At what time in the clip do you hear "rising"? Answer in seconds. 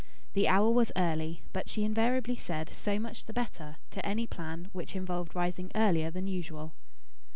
5.35-5.71